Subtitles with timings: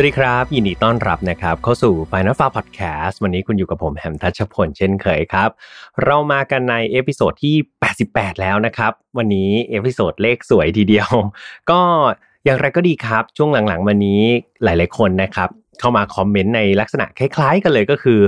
[0.00, 5.50] สวัสดีครับ ยินดีต้อนรับนะครับ เข้าสู่ Final Far Podcast วันนี้คุณอยู่กับผมแฮมทัชพลเช่นเคยครับ
[6.04, 7.54] เรามากันใน episode ที่
[7.98, 11.10] 88 แล้วนะครับ วันนี้ episode เลขสวยทีเดียว
[11.70, 11.80] ก็
[12.44, 14.22] อย่างไรก็ดีครับ ช่วงหลังๆ วันนี้
[14.64, 15.48] หลายๆคนนะครับ
[15.80, 18.20] เข้ามาคอมเมนต์ในลักษณะคล้ายๆ กันเลยก็คือ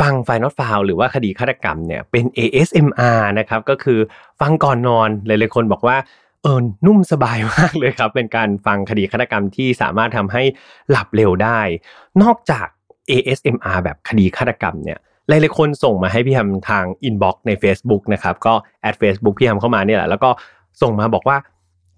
[0.00, 3.98] ฟัง File Not Found หรือว่าคดีฆาตกรรมเนี่ยเป็น ASMR นะครับก็คือ
[4.40, 5.96] ฟังก่อนนอนหลายๆคนบอกว่า
[6.42, 10.42] เออนุ่มสบายมากเลยครับ เป็นการฟังคดีฆาตกรรมที่สามารถทำให้
[10.90, 11.60] หลับเร็วได้
[12.22, 12.66] นอกจาก
[13.10, 20.30] ASMR แบบคดีฆาตกรรมเนี่ยหลายๆคนส่งมาให้พี่ฮัมทาง inbox ใน Facebook นะครับ ก็ add Facebook พี่ฮัมเข้ามาเนี่ยแหละแล้วก็
[20.82, 21.36] ส่งมาบอกว่า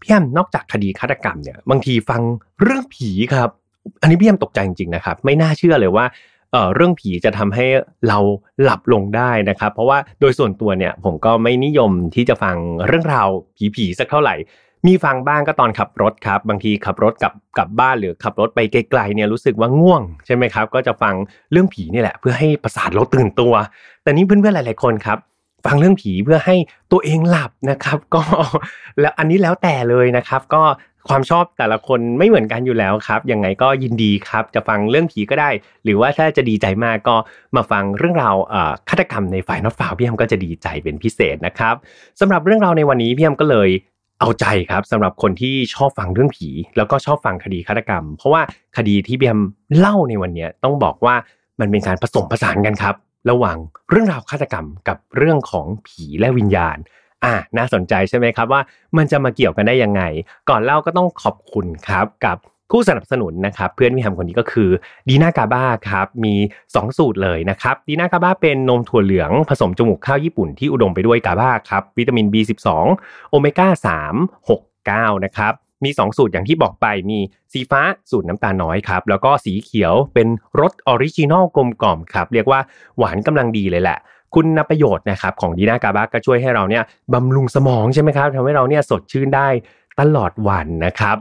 [0.01, 2.23] พี่ฮัมนอกจากคดีฆาตกรรมเนี่ยบางทีฟัง
[2.63, 3.51] เรื่องผีครับ
[4.01, 6.05] อันนี้พี่ฮัมตกใจจริงๆนะครับ ไม่น่าเชื่อเลยว่า
[6.53, 7.67] เอ่อเรื่องผีจะทำให้
[8.09, 8.19] เรา
[8.63, 13.29] หลับลงได้นะครับ เพราะว่าโดยส่วนตัวเนี่ยผมก็ไม่นิยมที่จะฟังเรื่องราว
[13.77, 14.35] ผีๆสักเท่าไหร่
[14.87, 21.15] มีฟังบ้างก็ตอนขับรถครับ บางทีขับรถกลับกลับบ้านหรือขับรถไปไกลๆเนี่ยรู้สึกว่าง่วงใช่ไหมครับ ก็จะฟัง
[21.53, 23.53] เรื่องผีนี่แหละ เพื่อให้ประสาทเราตื่นตัว
[24.03, 25.19] แต่นี้เพื่อนๆหลาย ๆคนครับ
[25.67, 26.57] ฟังเรื่องผีเพื่อให้
[26.93, 28.23] ตัวเองหลับนะครับ ก็
[29.01, 30.63] แล้วอันนี้แล้วแต่เลยนะครับ ก็
[31.09, 35.51] ความชอบแต่ละคนไม่เหมือนกันอยู่แล้วครับ ยังไงก็ยินดีครับ จะฟังเรื่องผีก็ได้
[35.85, 37.17] หรือว่าถ้าจะดีใจมากก็
[37.57, 38.37] มาฟังเรื่องราว
[38.89, 41.75] ฆาตกรรมในฝ่ายนอตฟาวพี่แอมก็จะดีใจเป็นพิเศษนะครับ
[42.21, 43.69] สำหรับเรื่องราวในวันนี้พี่แอมก็เลย
[44.21, 48.43] เอาใจครับสำหรับคนที่ชอบฟังเรื่องผี แล้วก็ชอบฟังคดีฆาตกรรม เพราะว่า
[48.77, 49.41] คดีที่พี่แอม
[49.79, 51.15] เล่าในวันนี้ต้องบอกว่า
[51.61, 52.95] มันเป็นการผสมผสานกันครับ
[53.31, 53.57] ระหว่าง
[53.91, 56.77] เรื่องราวฆาตกรรมกับเรื่องของผีและวิญญาณ
[57.25, 58.61] อ่าน่าสนใจใช่ไหมครับว่า
[58.97, 60.03] มันจะมาเกี่ยวกันได้ยังไง
[60.49, 62.37] ก่อนเล่าก็ต้องขอบคุณครับกับ
[62.71, 64.71] ผู้สนับสนุนนะครับเพื่อนพี่ทำคนนี้ก็คือ
[65.09, 66.35] ดีน่ากาบ้าครับมี
[66.67, 72.69] 2 สูตรเลยนะครับดีน่ากาบ้าเป็นนมถั่วเหลืองผสมจมูกข้าวญี่ปุ่นที่อุดมไปด้วยกาบ้าครับวิตามิน B12
[73.31, 75.53] โอเมก้า 3 6 9 นะครับ
[75.85, 77.19] มี 2 สูตรอย่างที่บอกไปมี
[77.53, 80.29] สีฟ้าสูตรน้ำตาลน้อยครับ แล้วก็สีเขียวเป็น
[80.61, 82.61] รส original กลมกล่อมครับ เรียกว่า
[82.99, 83.99] หวานกำลังดีเลยแหละ
[84.35, 86.85] คุณประโยชน์นะครับของดีน่ากาบาก็ช่วยให้เราเนี่ย
[87.15, 89.49] บำรุงสมองใช่ไหมครับทำให้เราเนี่ยสดชื่นได้
[90.01, 91.17] ตลอดวันนะครับ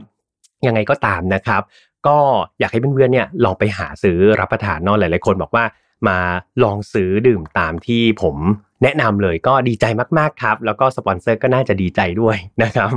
[0.66, 1.62] ยังไงก็ตามนะครับ
[2.06, 2.18] ก็
[2.58, 5.64] อยากให้เพื่อนๆเนี่ยลองไปหาซื้อรับประทานเนาะหลายๆคนบอกว่า
[6.08, 6.18] มา
[6.62, 8.36] ลองซื้อดื่มตามที่ผม
[8.82, 9.84] แนะนำเลยก็ดีใจ
[10.18, 12.90] มากๆครับ แล้วก็สปอนเซอร์ก็น่าจะดีใจด้วยนะครับ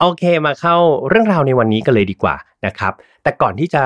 [0.00, 0.76] โอเคมาเข้า
[1.08, 2.36] เรื่องราวในวันนี้กันเลยดีกว่า
[2.66, 2.92] นะครับ
[3.22, 3.82] แต่ก่อนที่จะ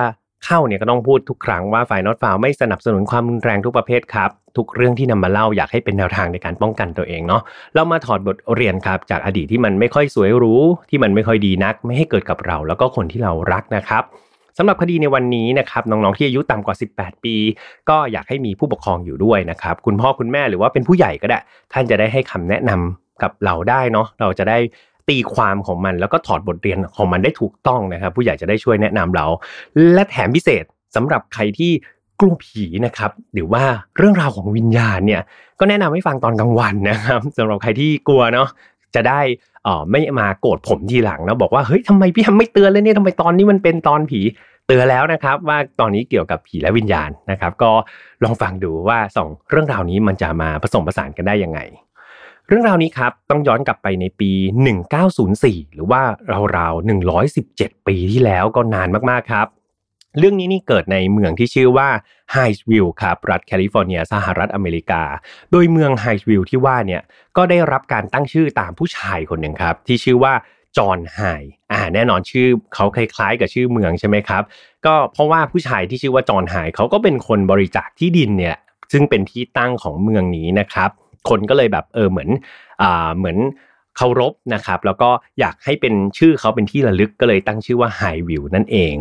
[0.47, 7.43] เข้าเนี่ยก็ต้องพูดทุกครั้งว่าฝ่ายนอตฟาวไม่สนับสนุนความรุนแรงทุกประเภทครับ ทุกเรื่องที่นำมาเล่าอยากให้เป็นแนวทางในการป้องกันตัวเองเนาะ
[7.75, 14.03] เรามาถอดบทเรียนครับ จากอดีตที่มันไม่ค่อยสวยรู้ ที่มันไม่ค่อยดีนัก ไม่ให้เกิดกับเรา แล้วก็คนที่เรารักนะครับ
[14.59, 17.35] สำหรับคดีในวันนี้นะครับน้องๆที่อายุต่ำกว่า 18 ปี
[17.89, 21.39] ก็อยากให้มีผู้ปกครองอยู่ด้วยนะครับคุณพ่อคุณแม่หรือว่าเป็นผู้ใหญ่ก็ได้
[21.73, 24.59] ท่านจะได้ให้คำแนะนำกับเราได้เนาะเราจะได้
[25.09, 29.27] ตีความของมัน แล้วก็ถอดบทเรียนของมันได้ถูกต้องนะครับ ผู้ใหญ่จะได้ช่วยแนะนำเรา
[29.95, 30.65] และแถมพิเศษ
[30.97, 31.73] สำหรับใครที่
[32.21, 33.65] กลัวผีนะครับหรือว่า
[33.97, 35.23] เรื่องราวของวิญญาณเนี่ย
[35.61, 38.49] ก็แนะนำให้ฟังตอนกลางวันนะครับสำหรับใครที่กลัวเนาะ
[38.95, 39.21] จะได้
[39.65, 44.21] เออไม่มาโกรธผมทีหลังนะบอกว่าเฮ้ยทำไมพี่ทำไม่เตือนเลยเนี่ยทำไมตอนนี้มันเป็นตอนผี
[44.67, 47.71] เตือนแล้วนะครับว่าตอนนี้เกี่ยวกับผีและวิญญาณนะครับ ก็
[48.25, 51.61] ลองฟังดูว่าสองเรื่องราวนี้มันจะมาผสมผสานกันได้ยังไง
[52.49, 54.31] เรื่องราวนี้ครับต้องย้อนกลับไปในปี
[55.03, 56.03] 1904 หรือว่า
[56.57, 56.87] ราวๆ
[57.35, 59.47] 117 ปีที่แล้วก็นานมากๆครับ
[60.19, 61.89] เรื่องนี้นี่เกิดในเมืองที่ชื่อว่า
[62.33, 65.03] ไฮส์วิลล์ครับรัฐแคลิฟอร์เนียสหรัฐอเมริกา
[65.51, 67.03] โดยเมืองไฮส์วิลล์ที่ว่าเนี่ย
[67.37, 70.33] ก็ได้รับการตั้งชื่อตามผู้ชายคนหนึ่งครับ ที่ชื่อว่า
[70.77, 71.21] จอห์นไฮ
[71.73, 74.43] อ่าแน่นอนชื่อเขาคล้ายๆ กับชื่อเมืองใช่ไหมครับ
[74.87, 78.57] ก็เพราะว่าผู้ชายที่ชื่อว่าจอห์นไฮเขาก็เป็นคนบริจาคที่ดินเนี่ย
[78.93, 80.91] ซึ่งเป็นที่ตั้งของเมืองนี้นะครับ
[81.29, 82.29] คนก็เลยแบบเออเหมือน
[82.83, 83.39] อ่าเหมือน
[83.97, 88.95] เคารพนะครับ แล้วก็อยากให้เป็นชื่อเขาเป็นที่ระลึกก็เลยตั้งชื่อว่าไฮวิวนั่นเอง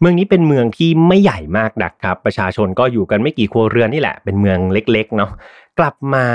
[0.00, 5.30] เมืองนี้เป็นเมืองที่ไม่ใหญ่มากนะครับ ประชาชนก็อยู่กันไม่กี่ครัวเรือนนี่แหละ เป็นเมืองเล็กๆเนาะ
[5.78, 6.26] กลับมา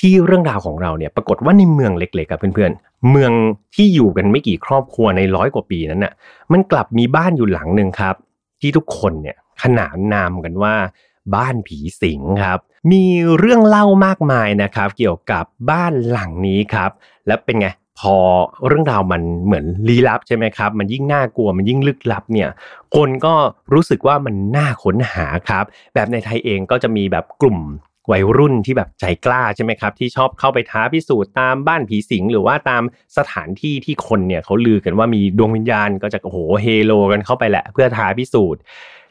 [0.06, 3.32] ี่เรื่องราวของเราเนี่ยปรากฏว่าในเมืองเล็กๆกับเพื่อนๆ เมือง
[3.74, 6.12] ที่อยู่กันไม่กี่ครอบครัวในร้อยกว่าปีนั้นน่ะ
[6.52, 8.14] มันกลับมีบ้านอยู่หลังหนึ่งครับ
[8.60, 10.74] ที่ทุกคนเนี่ยขนานนามกันว่า
[11.34, 12.60] บ้านผีสิงครับ
[12.90, 13.04] มี
[13.38, 16.90] เรื่องเล่ามากมายนะครับ เกี่ยวกับบ้านหลังนี้ครับ
[17.26, 17.68] แล้วเป็นไง
[18.00, 18.16] พอ
[18.66, 22.48] เรื่องราวมันเหมือนลี้ลับใช่ไหมครับ มันยิ่งน่ากลัวมันยิ่งลึกลับเนี่ย
[22.96, 23.34] คนก็
[23.74, 27.58] รู้สึกว่ามันน่าค้นหาครับ แบบในไทยเองก็จะมีแบบกลุ่ม
[28.10, 32.82] วัยรุ่นที่แบบใจกล้าใช่ไหมครับ ที่ชอบเข้าไปท้าพิสูจน์ตามบ้านผีสิง หรือว่าตาม
[33.18, 38.60] สถานที่ที่คนเนี่ยเขาลือกันว่ามีดวงวิญญาณก็จะโอ้โหเฮโลกันเข้าไปแหละ เพื่อท้าพิสูจน์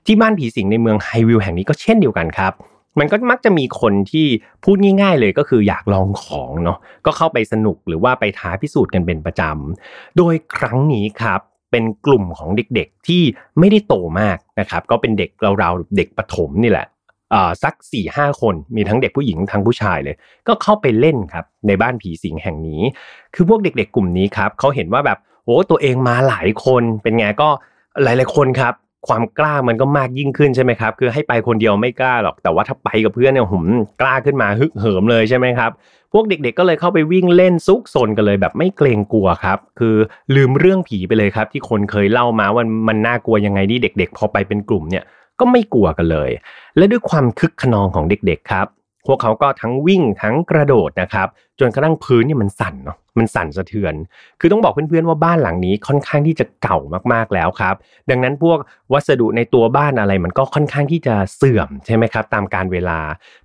[0.05, 2.53] ที่บ้านผีสิงในเมืองไฮวิลแห่งนี้ก็เช่นเดียวกันครับ
[2.99, 4.27] มันก็มักจะมีคนที่
[4.63, 11.41] พูดง่าย ๆ เลยก็คืออยากลองของเนาะก็เข้าไปสนุกหรือว่าไปท้าพิสูจน์กันเป็นประจำโดยครั้งนี้ครับ
[11.71, 13.23] เป็นกลุ่มของเด็กๆที่
[13.59, 16.87] ไม่ได้โตมากนะครับ ก็เป็นเด็กเราๆเด็กประถมนี่แหละ
[17.63, 20.15] สักสี่ห้าคนมีทั้งเด็กผู้หญิงทั้งผู้ชายเลย
[20.47, 22.81] ก็เข้าไปเล่นครับในบ้านผีสิงแห่งนี้
[23.35, 27.49] คือพวกเด็ก ๆ กลุ่มนี้ครับเขาเห็นว่าแบบโอ้ตัวเองมาหลายคนเป็นไงก็
[28.03, 28.73] หลายๆคนครับ
[29.07, 33.65] ความกล้ามันก็มากยิ่งขึ้นใช่ไหมครับ คือให้ไปคนเดียวไม่กล้าหรอก แต่ว่าถ้าไปกับเพื่อนเนี่ยหุม
[34.01, 35.71] กล้าขึ้นมาฮึกเหิมเลยใช่ไหมครับ
[36.13, 39.95] พวกเด็กๆก็เลยเข้าไปวิ่งเล่นซุกซนกันเลยแบบไม่เกรงกลัวครับ คือ
[40.35, 45.03] ลืมเรื่องผีไปเลยครับ ที่คนเคยเล่ามาว่ามันน่ากลัวยังไงนี่เด็ก ๆ พอไปเป็นกลุ่มเนี่ย
[45.39, 46.29] ก็ไม่กลัวกันเลย
[46.77, 48.67] และด้วยความคึกขนองของเด็กๆครับ
[49.07, 51.27] พวกเขาก็ทั้งวิ่งทั้งกระโดดนะครับ
[51.59, 53.93] จนกระทั่งพื้นเนี่ยมันสั่นเนาะมันสั่นสะเทือน
[54.39, 56.77] คือต้องบอกเพื่อนๆว่าบ้านหลังนี้ค่อนข้างที่จะเก่า
[57.13, 57.75] มากๆแล้วครับ
[58.09, 58.57] ดังนั้นพวก
[58.93, 62.99] วัสดุในตัวบ้านอะไรมันก็ค่อนข้างที่จะเสื่อมใช่ไหมครับ ตามการเวลา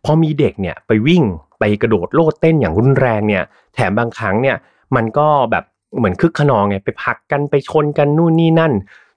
[0.05, 1.23] พอมีเด็กเนี่ยไปวิ่ง
[1.59, 3.43] ไปกระโดดโลดเต้นอย่างรุนแรงเนี่ย
[3.75, 4.57] แถมบางครั้งเนี่ย
[4.97, 5.65] มันก็แบบ
[5.99, 8.73] เหมือนคึกขนองไงไปพักกันไปชนกันนู่นนี่นั่น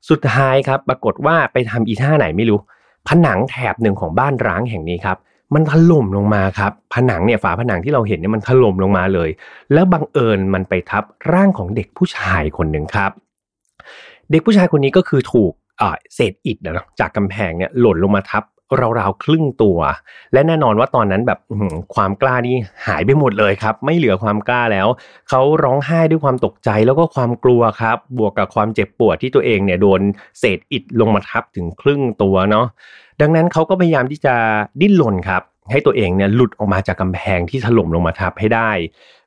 [0.10, 2.60] สุดท้ายครับ ปรากฏว่าไปทำอีท่าไหนไม่รู้
[3.08, 5.18] ผนังแถบหนึ่งของบ้านร้างแห่งนี้ครับ
[5.56, 9.30] มันถล่มลงมาครับ ผนังเนี่ยฝาผนังที่เราเห็นเนี่ยมันถล่มลงมาเลย
[9.74, 11.04] แล้วบังเอิญมันไปทับ
[11.34, 13.12] ร่างของเด็กผู้ชายคนหนึ่งครับ
[14.32, 15.54] เด็กผู้ชายคนนี้ก็คือถูก
[16.16, 18.44] เศษอิฐนะจากกำแพงเนี่ยหล่นลงมาทับ
[19.00, 19.80] ราวๆครึ่งตัว
[20.34, 21.40] และแน่นอนว่าตอนนั้นแบบ
[21.96, 22.56] ความกล้านี่
[22.88, 24.88] หายไปหมดเลยครับ ไม่เหลือความกล้าแล้ว
[25.30, 30.02] เขาร้องไห้ด้วยความตกใจแล้วก็ความกลัวครับ บวกกับความเจ็บปวดที่ตัวเองเนี่ยโดน
[30.40, 32.66] เศษอิฐลงมาทับถึงครึ่งตัวเนาะ
[33.22, 34.36] ดังนั้นเขาก็พยายามที่จะ
[34.82, 38.72] ดิ้นรนครับ ให้ตัวเองเนี่ยหลุดออกมาจากกำแพงที่ถล่มลงมาทับให้ได้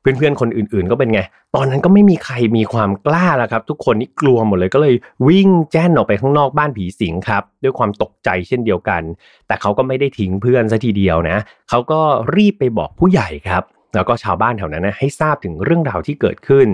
[0.01, 1.21] เพื่อนๆคนอื่นๆก็เป็นไง
[1.55, 4.95] ตอนนั้นก็ไม่มีใครมีความกล้าแล้วครับ ทุกคนนี่กลัวหมดเลยก็เลย
[5.29, 9.03] วิ่งแจ้นออกไปข้างนอกบ้านผีสิงครับด้วยความตกใจเช่นเดียวกัน
[9.47, 11.39] แต่เขาก็ไม่ได้ทิ้งเพื่อนซะทีเดียวนะ
[11.69, 12.01] เขาก็
[12.37, 13.63] รีบไปบอกผู้ใหญ่ครับ
[13.95, 16.69] แล้วก็ชาวบ้านแถวนั้นนะให้ทราบถึงเรื่องราวที่เกิดขึ้น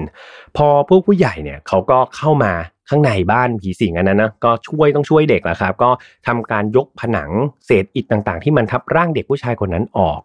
[0.57, 2.53] พอพวกผู้ใหญ่เนี่ยเขาก็เข้ามา
[2.88, 5.91] ข้างในบ้านผีสิงอันนั้นนะก็ช่วยต้องช่วยเด็กแหละครับ ก็
[6.27, 7.31] ทำการยกผนัง
[7.67, 10.21] เศษอิฐต่างๆ ที่มันทับร่างเด็กผู้ชายคนนั้นออก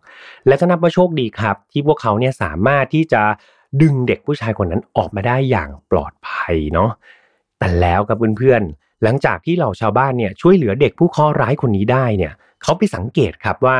[0.47, 3.21] และก็นับว่าโชคดีครับ ที่พวกเขาเนี่ยสามารถที่จะ
[3.81, 6.89] ดึงเด็กผู้ชายคนนั้นออกมาได้อย่างปลอดภัยเนาะ
[7.59, 13.77] แต่แล้วกับเพื่อนๆหลังจากที่เหล่าชาวบ้านเนี่ยช่วยเหลือเด็กผู้เคราะห์ร้ายคนนี้ได้เนี่ยเขาไปสังเกตครับว่า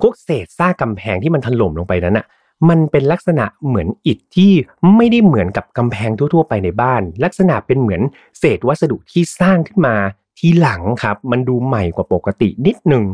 [0.00, 2.26] พวกเศษซากกำแพงที่มันถล่มลงไปนั้นอะ
[2.68, 4.52] มันเป็นลักษณะเหมือนอิฐที่
[4.96, 8.02] ไม่ได้เหมือนกับกำแพงทั่ว ๆ ไปในบ้าน ลักษณะเป็นเหมือน
[8.38, 9.96] เศษวัสดุที่สร้างขึ้นมา
[10.38, 13.04] ทีหลังครับ มันดูใหม่กว่าปกตินิดนึง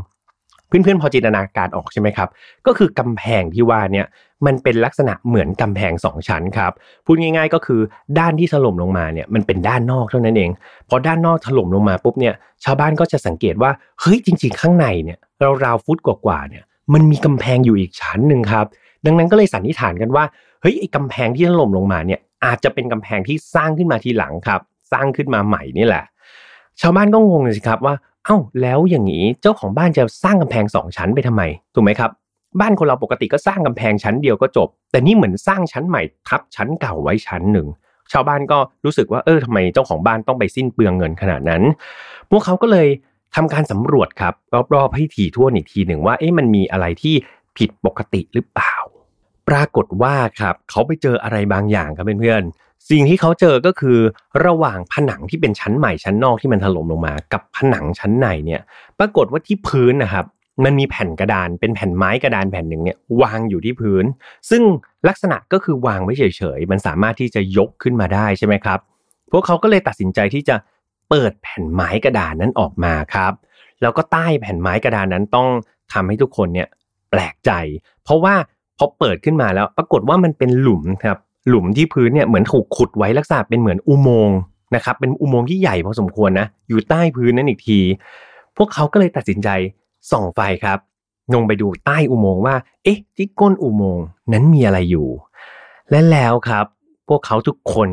[0.69, 2.29] เพื่อนๆพอจินตนาการออกใช่ไหมครับ
[2.67, 4.06] ก็คือกำแพงที่ว่าเนี่ย
[4.47, 6.73] มันเป็นลักษณะเหมือนกำแพงสองชั้นครับ
[7.05, 7.81] พูดง่าย ๆ ก็คือ
[8.19, 10.50] ด้านที่ถล่มลงมาเนี่ยมันเป็นด้านนอกเท่านั้นเอง
[10.88, 13.70] พอด้านนอกถล่มลงมาปุ๊บเนี่ยชาวบ้านก็จะสังเกตว่า
[14.00, 15.19] เฮ้ยจริง ๆ ข้างในเนี่ย
[15.64, 18.67] ราวๆฟุตกว่าๆเนี่ยมันมีกำแพงอยู่อีกชั้นหนึ่งครับ
[19.06, 20.25] ดังนั้นก็เลยสันนิษฐานกันว่า
[20.61, 24.61] เฮ้ยไอ้กำแพงที่ถล่มลงมาเนี่ยอาจจะเป็นกำแพงที่สร้างขึ้นมาทีหลังครับ
[24.93, 26.05] สร้างขึ้นมาใหม่นี่แหละ
[26.81, 27.94] ชาวบ้านก็งงเลยสิครับว่า
[28.25, 31.43] เอ้าแล้วอย่างนี้เจ้าของบ้านจะสร้างกำแพงสองชั้นไปทำไม
[31.75, 32.11] ถูกไหมครับ
[32.61, 37.67] บ้านคนเราปกติก็สร้างกำแพงชั้นเดียวก็จบ แต่นี่เหมือนสร้างชั้นใหม่ทับชั้นเก่าไว้ชั้นหนึ่ง
[38.12, 41.62] ชาวบ้านก็รู้สึกว่าเออทำไมเจ้าของบ้านต้องไปสิ้นเปลืองเงินขนาดนั้น
[42.30, 42.88] พวกเขาก็เลย
[43.37, 44.35] ทำการสำรวจครับ
[44.75, 47.14] รอบๆให้ถี่ทั่วอีกทีหนึ่งว่าเอ๊ะมันมีอะไรที่
[47.59, 48.75] ผิดปกติหรือเปล่า
[49.50, 53.99] ปรากฏว่าครับเขาไปเจออะไรบางอย่างครับเพื่อนๆสิ่งที่เขาเจอก็คือ
[54.47, 58.61] ระหว่างผนังที่เป็นชั้นใหม่ชั้นนอกที่มันถล่มลงมา กับผนังชั้นในเนี่ย
[58.99, 60.26] ปรากฏว่าที่พื้นนะครับ
[60.64, 64.04] มันมีแผ่นกระดานเป็นแผ่นไม้กระดานแผ่นหนึ่งเนี่ยวางอยู่ที่พื้น
[64.50, 64.62] ซึ่ง
[65.09, 68.78] ลักษณะก็คือวางไว้เฉยๆ มันสามารถที่จะยกขึ้นมาได้ใช่ไหมครับ
[69.33, 70.57] พวกเขาก็เลยตัดสินใจที่จะ
[71.11, 73.33] เปิดแผ่นไม้กระดานนั้นออกมาครับ
[73.83, 75.49] แล้วก็ใต้แผ่นไม้กระดานนั้นต้อง
[75.92, 76.69] ทำให้ทุกคนเนี่ย
[77.11, 77.50] แปลกใจ
[78.04, 78.35] เพราะว่า
[78.82, 81.18] พอเปิดขึ้นมาแล้ว ปรากฏว่ามันเป็นหลุมครับ
[81.49, 84.38] หลุมที่พื้นเนี่ยเหมือนถูกขุดไว้ลักษณะเป็นเหมือนอุโมงค์
[84.75, 87.78] นะครับเป็นอุโมงค์ที่ใหญ่พอสมควรนะอยู่ใต้พื้นนั้นอีกที
[88.56, 89.49] พวกเขาก็เลยตัดสินใจ
[90.10, 90.78] ส่องไฟครับ
[91.34, 95.08] ลงไปดูใต้อุโมงค์ว่า เอ๊ะ ที่ก้นอุโมงค์นั้นมีอะไรอยู่
[95.90, 96.66] และแล้วครับ
[97.08, 97.88] พวกเขาทุกคน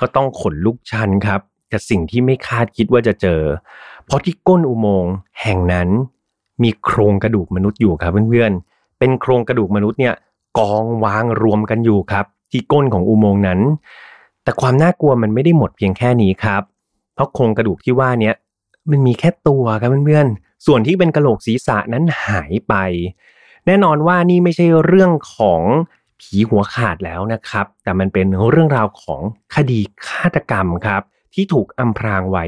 [0.00, 1.40] ก็ต้องขนลุกชันครับ
[1.72, 3.42] กับสิ่งที่ไม่คาดคิดว่าจะเจอ
[4.06, 5.88] เพราะที่ก้นอุโมงค์แห่งนั้น
[6.62, 10.14] มีโครงกระดูกมนุษย์อยู่ครับเพื่อนๆเป็นโครงกระดูกมนุษย์เนี่ย
[10.58, 13.60] กองวางรวมกันอยู่ครับ ที่ก้นของอุโมงค์นั้น
[14.42, 16.62] แต่ความน่ากลัวมันไม่ได้หมดเพียงแค่นี้ครับ
[17.14, 18.32] เพราะโครงกระดูกที่ว่านี้
[18.90, 22.74] มันมีแค่ตัวครับเพื่อนๆ ส่วนที่เป็นกระโหลกศีรษะนั้นหายไป
[23.66, 25.62] แน่นอนว่านี่ไม่ใช่เรื่องของ
[26.20, 29.20] ผีหัวขาดแล้วนะครับ แต่มันเป็นเรื่องราวของ
[29.54, 31.02] คดีฆาตกรรมครับ
[31.34, 32.46] ที่ถูกอำพรางไว้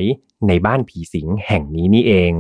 [0.49, 2.33] ในบ้านผีสิงแห่งนี้นี่เอง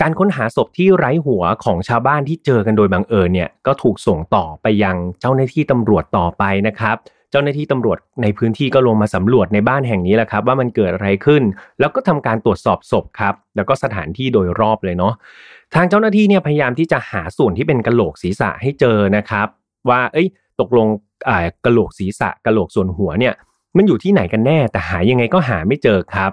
[0.00, 6.96] การค้นหาศพที่ไร้หัวของชาวบ้านที่เจอกันโดยบังเอิญเนี่ยก็ถูกส่งต่อไปยังเจ้าหน้าที่ตำรวจต่อไปนะครับ
[7.30, 11.42] เจ้าหน้าที่ตำรวจในพื้นที่ก็ลงมาสำรวจในบ้านแห่งนี้แหละครับ ว่ามันเกิดอะไรขึ้น
[11.80, 15.14] แล้วก็ทำการตรวจสอบศพครับ แล้วก็สถานที่โดยรอบเลยเนาะ
[15.74, 19.46] ทางเจ้าหน้าที่เนี่ยพยายามที่จะหาส่วนที่เป็นกระโหลกศีรษะให้เจอนะครับ
[19.88, 20.28] ว่าเอ้ย
[20.60, 20.86] ตกลง
[21.64, 23.34] กระโหลกศีรษะกระโหลกส่วนหัวเนี่ย
[23.76, 26.32] มันอยู่ที่ไหนกันแน่แต่หายังไงก็หาไม่เจอครับ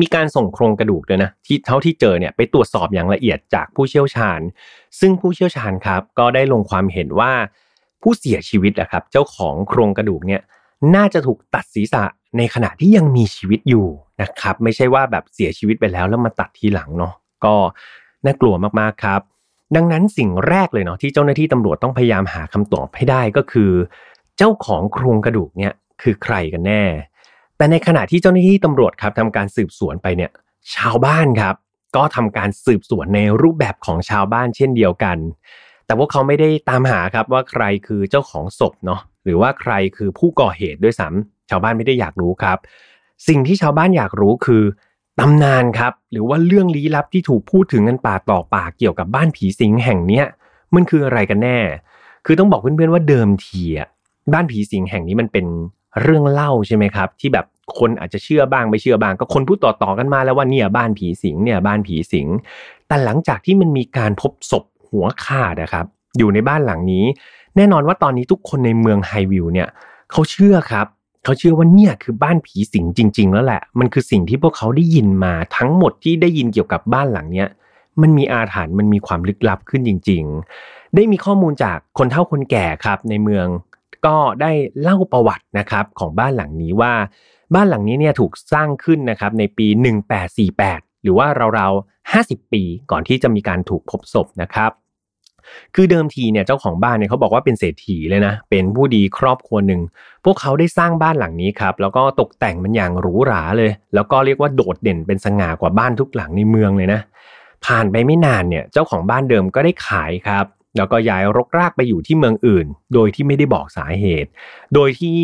[0.00, 4.40] มีการส่งโครงกระดูกด้วยนะที่เท่าที่เจอเนี่ยไปตรวจสอบอย่างละเอียดจากผู้เชี่ยวชาญ
[5.00, 7.32] ซึ่งผู้เชี่ยวชาญครับ ก็ได้ลงความเห็นว่า
[8.02, 10.42] ผู้เสียชีวิตนะครับ เจ้าของโครงกระดูกเนี่ย
[10.94, 12.04] น่าจะถูกตัดศีรษะ
[12.38, 13.86] ในขณะที่ยังมีชีวิตอยู่
[14.22, 17.12] นะครับ ไม่ใช่ว่าแบบเสียชีวิตไปแล้วแล้วมาตัดทีหลังเนาะ
[17.44, 17.54] ก็
[18.24, 19.20] น่ากลัวมากๆครับ
[19.76, 23.70] ดังนั้นสิ่งแรกเลยเนาะที่เจ้าหน้าที่ตำรวจต้องพยายามหาคำตอบให้ได้ก็คือ
[24.38, 25.72] เจ้าของโครงกระดูกเนี่ย
[26.02, 26.82] คือใครกันแน่
[27.62, 30.30] แต่ในขณะที่เจ้าหน้าที่ตำรวจครับทำการสืบสวนไปเนี่ย
[30.74, 31.54] ชาวบ้านครับ
[31.96, 35.18] ก็ทำการสืบสวนในรูปแบบของชาวบ้านเช่นเดียวกัน
[35.86, 42.58] แต่พวกเขาไม่ได้ตามหาครับว่าใครคือเจ้าของศพเนาะหรือว่าใครคือผู้ก่อเหตุด้วยซ้ำชาวบ้านไม่ได้อยากรู้ครับ
[43.28, 44.62] สิ่งที่ชาวบ้านอยากรู้คือ
[45.20, 50.26] ตำนานครับหรือว่าเรื่องลี้ลับที่ถูกพูดถึงกันปากต่อปากเกี่ยวกับบ้านผีสิงแห่งเนี้ย
[50.74, 51.58] มันคืออะไรกันแน่
[52.26, 53.88] คือต้องบอกเพื่อนๆว่าเดิมทีอะ
[54.32, 55.46] บ้านผีสิงแห่งนี้มันเป็น
[56.02, 57.46] เรื่องเล่าใช่ไหมครับ ที่แบบ
[57.78, 62.26] คนอาจจะเชื่อบ้างไม่เชื่อบ้าง ก็คนพูดต่อๆกันมาแล้วว่าเนี่ยบ้านผีสิงเนี่ยบ้านผีสิง
[62.88, 65.86] แต่หลังจากที่มันมีการพบศพหัวขาดนะครับ
[66.18, 67.04] อยู่ในบ้านหลังนี้
[67.56, 69.68] แน่นอนว่าตอนนี้ทุกคนในเมืองไฮวิวเนี่ย
[70.12, 70.86] เขาเชื่อครับ
[71.24, 77.48] เขาเชื่อว่าเนี่ยคือบ้านผีสิงจริง ๆ แล้วแหละ มันคือสิ่งที่พวกเขาได้ยินมาทั้งหมดที่ได้ยินเกี่ยวกับบ้านหลังเนี้ย
[78.02, 80.22] มันมีอาถรรพ์มันมีความลึกลับขึ้นจริง
[80.58, 83.46] ๆ ได้มีข้อมูลจากคนเฒ่าคนแก่ครับในเมือง
[84.06, 84.52] ก็ได้
[84.82, 86.92] เล่าประวัตินะครับของบ้านหลังนี้ว่า
[87.54, 89.66] บ้านหลังนี้เนี่ยถูกสร้างขึ้นนะครับในปี
[90.34, 91.26] 1848 หรือว่า
[91.58, 94.72] ราวๆ 50 ปีก่อนที่จะมีการถูกพบศพนะครับ
[95.74, 99.80] คือเดิมทีเนี่ยเจ้าของบ้านเนี่ยเขาบอกว่าเป็นเศรษฐีเลยนะ เป็นผู้ดีครอบครัวหนึ่ง
[100.24, 107.00] พวกเขาได้สร้างบ้านหลังนี้ครับแล้วก็ตกแต่งมันอย่างหรูหราเลย แล้วก็เรียกว่าโดดเด่นเป็นสง่ากว่าบ้านทุกหลังในเมืองเลยนะ
[107.66, 110.44] ผ่านไปไม่นานเนี่ยเจ้าของบ้านเดิมก็ได้ขายครับ
[110.76, 114.30] แล้วก็ย้ายรกรากไปอยู่ที่เมืองอื่น โดยที่ไม่ได้บอกสาเหตุ
[114.74, 115.18] โดยที่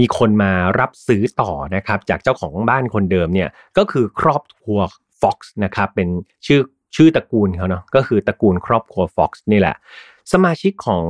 [0.00, 4.78] มีคนมารับซื้อต่อนะครับจากเจ้าของบ้านคนเดิมเนี่ยก็คือครอบครัว
[5.20, 6.08] Fox นะครับเป็น
[6.46, 6.60] ชื่อ
[6.96, 9.76] ชื่อตระกูลเขาเนาะก็คือตระกูลครอบครัว Fox นี่แหละ
[10.32, 11.04] สมาชิกของ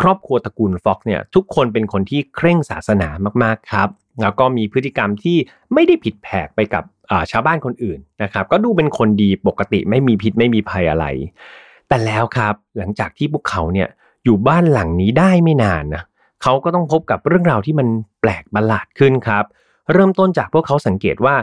[0.00, 3.08] ครอบครัวตระกูล Fox เนี่ยทุกคนเป็นคนที่เคร่งศาสนา
[3.42, 3.88] มากๆครับ
[4.22, 5.36] แล้วก็มีพฤติกรรมที่
[5.74, 6.84] ไม่ได้ผิดแผกไปกับ
[7.30, 11.06] ชาวบ้านคนอื่นนะครับก็ดูเป็นคนดีปกติไม่มีพิษไม่มีภัยอะไร
[11.90, 13.88] แต่แล้วครับหลังจากที่พวกเขาเนี่ย
[14.24, 16.02] อยู่บ้านหลังนี้ได้ไม่นานนะ
[16.42, 17.88] เขาก็ต้องพบกับเรื่องราวที่มัน
[18.20, 19.44] แปลกประหลาดขึ้นครับ
[19.92, 21.34] เริ่มต้นจากพวกเขาสังเกตว่า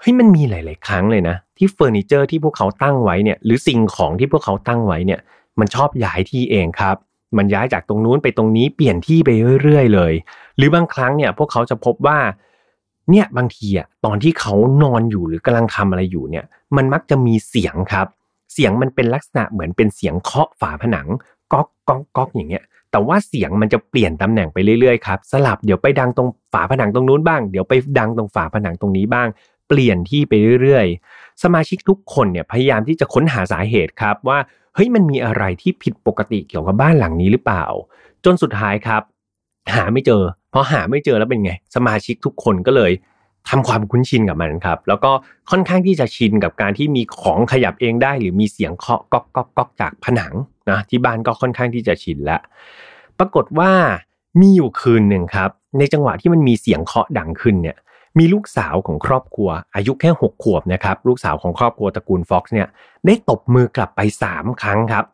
[0.00, 5.20] เฮ้ยมันมีหลาย ๆ ครั้งเลยนะ ที่เฟอร์นิเจอร์ที่พวกเขาตั้งไว้เนี่ยหรือสิ่งของที่พวกเขาตั้งไว้เนี่ย
[5.58, 6.96] มันชอบย้ายที่เองครับ
[7.38, 9.30] มันย้ายจากตรงนู้นไปตรงนี้เปลี่ยนที่ไป
[9.62, 10.12] เรื่อย ๆ เลย
[10.56, 12.18] หรือบางครั้งเนี่ยพวกเขาจะพบว่า
[13.10, 16.44] เนี่ยบางทีอะตอนที่เขานอนอยู่หรือกำลังทำอะไรอยู่เนี่ย
[16.76, 18.06] มันมักจะมีเสียงครับ
[18.54, 21.06] เสียงมันเป็นลักษณะเหมือนเป็นเสียงเคาะฝาผนัง
[21.52, 29.28] ก๊อกก๊อกก๊อกอย่างเงี้ยแต่ว่าเสียงมันจะเปลี่ยนตำแหน่งไปเรื่อยๆครับสลับเดี๋ยวไปดังตรงฝาผนังตรงนู้นบ้าง เดี๋ยวไปดังตรงฝาผนังตรงนี้บ้าง
[29.68, 30.32] เปลี่ยนที่ไป
[30.62, 34.38] เรื่อยๆ สมาชิกทุกคนเนี่ยพยายามที่จะค้นหาสาเหตุครับว่า
[34.74, 37.64] เฮ้ยมันมีอะไรที่ผิดปกติเกี่ยวกับบ้านหลังนี้หรือเปล่า
[38.24, 39.02] จนสุดท้ายครับ
[39.74, 42.92] หาไม่เจอพอหาไม่เจอแล้วเป็นไง สมาชิกทุกคนก็เลย
[43.48, 45.10] ทำความคุ้นชินกับมันครับ แล้วก็
[45.50, 50.32] ค่อนข้างที่จะชินกับการที่มีของขยับเองได้ หรือมีเสียงเคาะก๊อกก๊อกก๊อกจากผนัง
[50.70, 52.40] นะที่บ้านก็ค่อนข้างที่จะชินแล้ว
[53.18, 53.70] ปรากฏว่า
[54.40, 57.76] มีอยู่คืนหนึ่งครับ ในจังหวะที่มันมีเสียงเคาะดังขึ้นเนี่ย
[58.18, 62.68] มีลูกสาวของครอบครัว อายุแค่หกขวบนะครับลูกสาวของครอบครัวตระกูลฟ็อกซ์เนี่ย
[63.06, 65.04] ได้ตบมือกลับไปสามครั้งครับ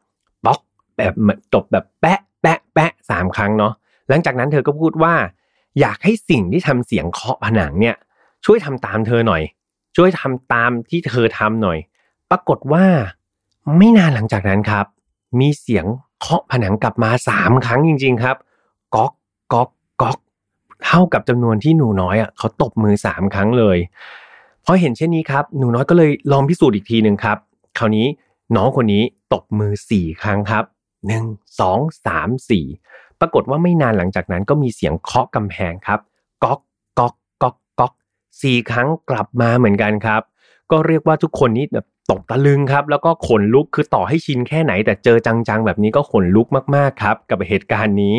[0.44, 0.60] ป๊อก
[0.96, 1.14] แบบ
[1.54, 3.72] ตบแบบแปะแปะแปะสามครั้งเนาะ
[4.08, 5.14] หลังจากนั้นเธอก็พูดว่า
[5.80, 7.96] อยากให้สิ่งที่ทำเสียงเคาะผนังเนี่ย
[8.44, 9.42] ช่วยทำตามเธอหน่อย
[9.96, 11.78] ช่วยทำตามที่เธอทำหน่อย
[12.30, 12.84] ปรากฏว่า
[13.78, 14.86] ไม่นานหลังจากนั้นครับ
[15.40, 15.86] มีเสียง
[16.20, 18.36] เคาะผนังกลับมาสามครั้งจริง ๆ ครับ
[18.94, 19.12] ก๊อก
[19.52, 19.70] ก๊อก
[20.02, 20.18] ก๊อก
[20.84, 23.78] เท่ากับจำนวนที่หนูน้อยอะเขาตบมือสามครั้งเลย
[24.64, 27.38] พอเห็นเช่นนี้ครับหนูน้อยก็เลยลองพิสูจน์อีกทีหนึ่งครับ
[27.78, 28.06] คราวนี้
[28.56, 30.64] น้องคนนี้ตบมือสี่ครั้งครับ
[31.06, 31.24] หนึ่ง
[31.60, 32.64] สองสามสี่
[33.20, 36.00] ปรากฏว่าไม่นานหลังจากนั้นก็มีเสียงเคาะกำแพงครับ
[36.44, 36.69] ก๊อกก๊อกก๊อกก๊อก
[38.42, 40.22] สี่ครั้งกลับมาเหมือนกันครับ
[40.70, 46.46] ก็เรียกว่าทุกคนนี้แบบตกตะลึงครับ แล้วก็ขนลุกคือต่อให้ชินแค่ไหน แต่เจอจังๆ แบบนี้ก็ขนลุก
[46.76, 48.16] มากๆครับ กับเหตุการณ์นี้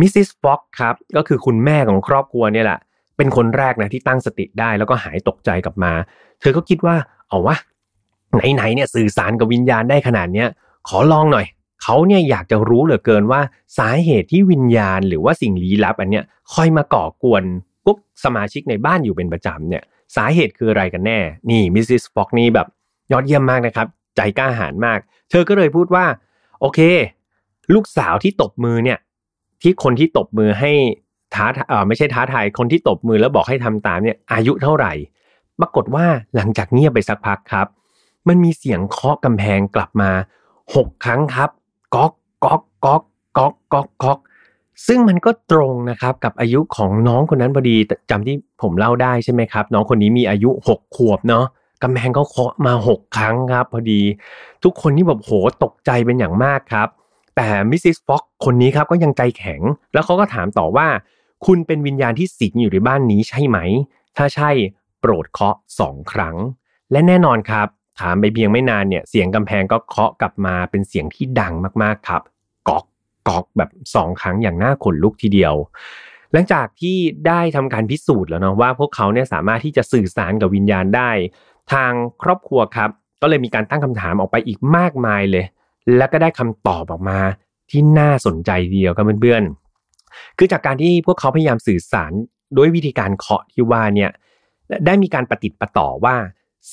[0.00, 2.78] มิสซิสฟ็อกครับก็คือคุณแม่ของครอบครัวเนี่ยแหละ
[3.16, 5.92] เป็นคนแรกนะที่ตั้งสติได้แล้วก็หายตกใจกลับมา
[6.40, 6.96] เธอก็คิดว่า
[7.28, 7.56] เอาวะ
[8.34, 10.48] ไหนๆเนี่ยสื่อสารกับวิญญาณได้ขนาดเนี้ย
[10.88, 11.46] ขอลองหน่อย
[11.82, 13.40] เขาเนี่ยอยากจะรู้เหลือเกินว่า
[13.78, 17.44] สาเหตุที่วิญญาณ หรือว่าสิ่งลี้ลับอันเนี้ยคอยมาก่อกวน
[17.84, 19.82] พวกสมาชิกในบ้านอยู่เป็นประจำเนี่ย
[20.16, 21.18] สาเหตุคืออะไรกันแน่
[21.50, 22.66] นี่มิสซิสฟ็อกนี่แบบ
[23.12, 23.86] ยอดเยี่ยมมากนะครับ
[24.16, 24.98] ใจกล้าหาญมาก
[25.30, 26.04] เธอก็เลยพูดว่า
[26.60, 26.80] โอเค
[27.74, 28.98] ลูกสาวที่ตบมือเนี่ย
[29.62, 30.72] ที่คนที่ตบมือให้
[31.34, 34.92] ท้าเออไม่ใช่ท้าทายคนที่ตบมือแล้วบอกให้ทำตามเนี่ย อายุเท่าไหร่
[35.60, 37.66] ปรากฏว่าหลังจากเงียบไปสักพักครับ
[38.28, 40.10] มันมีเสียงเคาะกำแพงกลับมา
[40.74, 41.50] หกครั้งครับ
[41.94, 42.12] ก๊อก
[42.44, 43.02] ก๊อกก๊อก
[43.36, 44.18] ก๊อกก๊อกก๊อก
[44.86, 47.76] ซึ่งมันก็ตรงนะครับกับอายุของน้องคนนั้นพอดี
[48.10, 51.44] จำที่ผมเล่าได้ใช่ไหมครับ น้องคนนี้มีอายุหกขวบเนาะ
[51.82, 54.00] กำแพงก็เคาะมาหกครั้งครับ พอดี
[54.64, 55.30] ทุกคนนี่แบบโห
[55.64, 56.88] ตกใจเป็นอย่างมากครับ
[57.36, 59.60] แต่มิสซิสฟ็อกคนนี้ครับก็ยังใจแข็ง
[59.92, 60.88] แล้วเขาก็ถามต่อว่า
[61.46, 63.58] คุณเป็นวิญญาณที่สิงอยู่ในบ้านนี้ใช่ไหม
[64.16, 64.50] ถ้าใช่
[65.00, 66.36] โปรดเคาะสองครั้ง
[66.92, 67.66] และแน่นอนครับ
[68.00, 72.22] ถามไปเพียงไม่นานเนี่ยเสียงกำแพงก็เคาะกลับมาเป็นเสียงที่ดังมากๆครับ
[72.68, 72.84] ก๊อก
[73.28, 75.54] ก๊อกแบบสองครั้งอย่างน่าขนลุกทีเดียว
[76.32, 81.10] หลังจากที่ได้ทำการพิสูจน์แล้วเนาะว่าพวกเขาเนี่ยสามารถที่จะสื่อสารกับวิญญาณได้
[81.72, 82.90] ทางครอบครัวครับ
[83.22, 85.44] ก็เลยมีการตั้งคำถามออกไปอีกมากมายเลย
[85.96, 87.18] แล้วก็ได้คำตอบออกมา
[87.70, 92.12] ที่น่าสนใจเดียวกับเพื่อนๆคือจากการที่พวกเขาพยายามสื่อสาร
[92.56, 94.10] ด้วยวิธีการเคาะที่ว่าเนี่ย
[94.86, 96.16] ได้มีการปฏิติประต่อว่า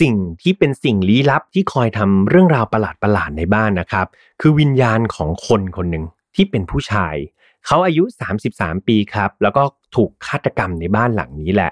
[0.01, 4.07] สิ่งที่เป็นสิ่งลี้ลับที่คอยทำเรื่องราวประหลาดประหลาดในบ้านนะครับ
[4.41, 7.15] คือวิญญาณของคนคนหนึ่ง ที่เป็นผู้ชาย
[7.65, 8.03] เขาอายุ
[8.45, 9.63] 33 ปีครับ แล้วก็
[9.95, 11.71] ถูกฆาตกรรมในบ้านหลังนี้แหละ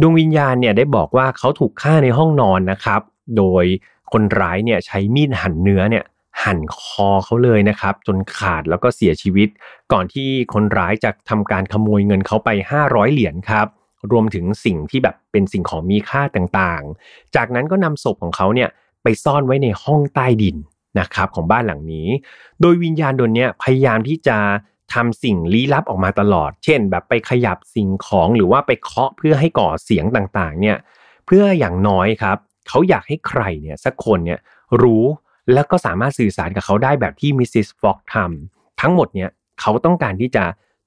[0.00, 3.00] ดวงวิญญาณเนี่ยได้บอกว่าเขาถูกฆ่าในห้องนอนนะครับ
[3.36, 3.64] โดย
[4.12, 6.04] คนร้ายเนี่ยใช้มีดหั่นเนื้อเนี่ย
[6.44, 9.48] หั่นคอเขาเลยนะครับ จนขาดแล้วก็เสียชีวิต
[9.92, 12.50] ก่อนที่คนร้ายจะทำการขโมยเงินเขาไป
[12.82, 13.66] 500 เหรียญครับ
[14.12, 18.68] รวมถึงสิ่งที่แบบเป็นสิ่งของมีค่าต่างๆ จากนั้นก็นำศพของเขาเนี่ย
[19.02, 20.56] ไปซ่อนไว้ในห้องใต้ดิน
[21.00, 22.08] นะครับของบ้านหลังนี้
[22.60, 24.38] โดยวิญญาณดวงนี้พยายามที่จะ
[24.94, 30.76] ทำสิ่งลี้ลับออกมาตลอด เช่น แบบไปขยับสิ่งของหรือว่าไปเคาะเพื่อให้ก่อเสียงต่างๆ เนี่ย
[31.26, 32.36] เพื่ออย่างน้อยครับ
[32.68, 34.40] เขาอยากให้ใครเนี่ยสักคนเนี่ย
[34.82, 35.04] รู้
[35.52, 39.30] แล้วก็สามารถสื่อสารกับเขาได้แบบที่มิสซิสฟ็อกทำทั้งหมดเนี่ย
[39.60, 40.44] เขาต้องการที่จะ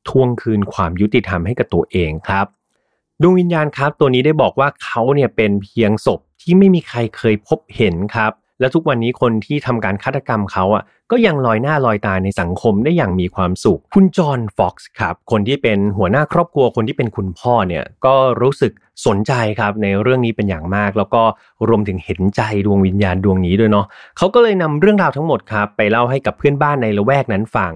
[0.10, 2.46] ทวงคืนความยุติธรรมให้กับตัวเองครับ
[3.22, 18.72] ดวงวิญญาณครับ ตัวนี้ได้บอกว่าเขาเนี่ยเป็นเพียงศพที่ไม่มีใครเคยพบเห็นครับ และทุกวันนี้คนที่ทำการฆาตกรรมเขาอะก็ยังลอยหน้าลอยตาในสังคมได้อย่างมีความสุข คุณจอห์นฟ็อกซ์ครับ คนที่เป็นหัวหน้าครอบครัวคนที่เป็นคุณพ่อเนี่ยก็รู้สึก
[19.06, 21.24] สนใจครับในเรื่องนี้เป็นอย่างมาก แล้วก็
[21.70, 23.86] รวมถึงเห็นใจดวงวิญญาณดวงนี้ด้วยเนาะ
[24.18, 27.74] เขาก็เลยนำเรื่องราวทั้งหมดครับไปเล่าให้กับเพื่อนบ้านในละแวกนั้นฟัง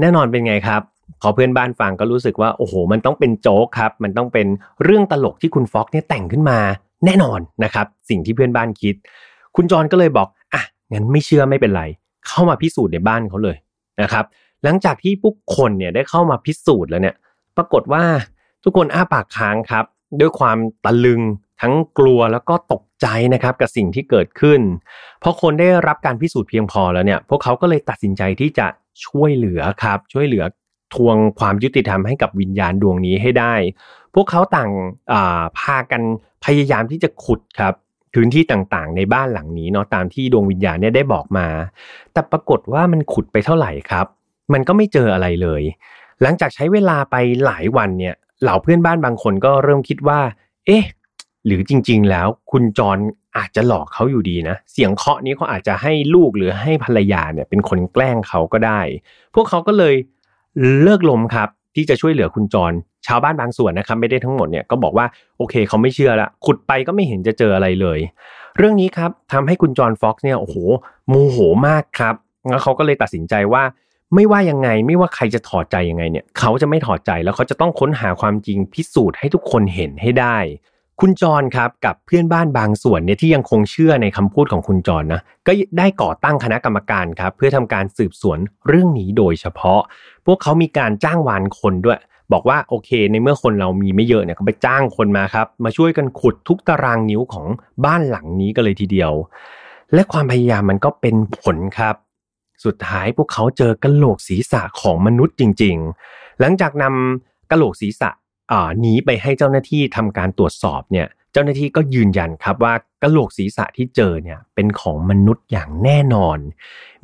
[0.00, 0.82] แน่นอนเป็นไงครับ
[1.20, 4.46] พอเพื่อนบ้านฟังก็รู้สึกว่าโอ้โห มันต้องเป็นโจ๊กครับ มันต้องเป็น
[4.84, 6.58] เรื่องตลกที่คุณฟ็อกเนี่ยแต่งขึ้นมา
[7.04, 8.94] แน่นอนนะครับ สิ่งที่เพื่อนบ้านคิด
[9.56, 11.82] คุณจอนก็เลยบอกอะงั้นไม่เชื่อไม่เป็นไร
[12.26, 13.56] เข้ามาพิสูจน์ในบ้านเขาเลย
[14.02, 14.24] นะครับ
[14.62, 17.16] หลังจากที่ผู้คนเนี่ยได้เข้ามาพิสูจน์แล้วเนี่ย
[17.56, 18.04] ปรากฏว่า
[18.64, 19.84] ทุกคนอ้าปากค้างครับ
[20.20, 21.20] ด้วยความตะลึง
[21.60, 24.60] ทั้งกลัวแล้วก็ตกใจนะครับกับสิ่งที่เกิดขึ้น
[25.22, 28.66] พอคนได้รับการพิสูจน์เพียงพอแล้วเนี่ย พวกเขาก็เลยตัดสินใจที่จะ
[29.06, 30.44] ช่วยเหลือครับ ช่วยเหลือ
[30.94, 33.54] ทวงความยุติธรรมให้กับวิญญาณดวงนี้ให้ได้
[34.14, 36.02] พวกเขาต่างาพากัน
[36.44, 37.74] พยายามที่จะขุดครับ
[38.16, 41.46] พื้นที่ต่างๆ ในบ้านหลังนี้เนาะตามที่ดวงวิญญาณเนี่ยได้บอกมา
[42.12, 44.06] แต่ปรากฏว่ามันขุดไปเท่าไหร่ครับ
[44.52, 45.62] มันก็ไม่เจออะไรเลย
[46.22, 50.20] หลังจากใช้เวลาไปหลายวันเนี่ยเหล่าเพื่อนบ้านบางคนก็เริ่มคิดว่า
[50.66, 50.84] เอ๊ะ
[51.46, 52.98] หรือจริง ๆ แล้วคุณจร
[53.36, 58.80] อาจจะหลอกเขาอยู่ดีนะ เสียงเคาะนี้เขาอาจจะให้ลูกหรือให้ภรรยาเนี่ยเป็นคนแกล้งเขาก็ได้
[59.34, 59.94] พวกเขาก็เลย
[60.82, 62.72] เลิกลมครับ ที่จะช่วยเหลือคุณจร
[63.06, 65.06] ชาวบ้านบางส่วนนะครับไม่ได้ทั้งหมดเนี่ยก็บอกว่า
[65.38, 67.98] โอเคเขาไม่เชื่อละขุดไปก็ไม่เห็นจะเจออะไรเลย
[68.58, 70.56] เรื่องนี้ครับทำให้คุณจรฟ็อกซ์เนี่ยโอ้โห
[71.08, 72.14] โมโหมากครับ
[72.50, 73.62] แล้วเขาก็เลยตัดสินใจว่า
[74.14, 80.36] ไม่ว่ายังไงไม่ว่าใครจะถอดใจยังไงเนี่ยเขาจะไม่ถอดใจแล้วเขาจะต้องค้นหาความจริงพิสูจน์ให้ทุกคนเห็นให้ได้
[81.00, 89.80] คุณจรครับกับเพื่อนบ้านบางส่วนเนี่ยที่ยังคงเชื่อในคำพูดของคุณจรนะก็ได้ก่อตั้งคณะกรรมการครับ เพื่อทำการสืบสวนเรื่องนี้โดยเฉพาะ
[90.26, 92.00] พวกเขามีการจ้างวานคนด้วย
[92.32, 97.46] บอกว่าโอเค ในเมื่อคนเรามีไม่เยอะเนี่ยก็ไปจ้างคนมาครับ มาช่วยกันขุดทุกตารางนิ้วของ
[97.84, 99.12] บ้านหลังนี้กันเลยทีเดียว
[99.94, 101.94] และความพยายามมันก็เป็นผลครับ
[102.64, 105.76] สุดท้ายพวกเขาเจอกระโหลกศีรษะของมนุษย์จริง
[106.08, 108.10] ๆ หลังจากนำกระโหลกศีรษะ
[108.84, 111.06] นีไปให้เจ้าหน้าที่ทำการตรวจสอบเนี่ย
[111.36, 116.38] จ้าหน้าที่ก็ยืนยันครับว่ากระโหลกศีรษะที่เจอเนี่ยเป็นของมนุษย์อย่างแน่นอน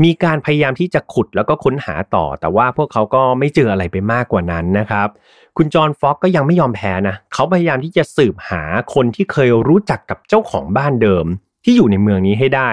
[0.04, 5.08] มีการพยายามที่จะขุดแล้วก็ค้นหาต่อ แต่ว่าพวกเขาก็ไม่เจออะไรไปมากกว่านั้นนะครับ
[5.56, 8.62] คุณจอห์นฟ็อกก็ยังไม่ยอมแพ้นะเขาพยายามที่จะสืบหา
[8.94, 11.26] คนที่เคยรู้จักกับเจ้าของบ้านเดิม
[11.64, 12.70] ที่อยู่ในเมืองนี้ให้ได้